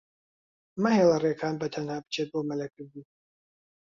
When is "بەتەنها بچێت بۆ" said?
1.61-2.41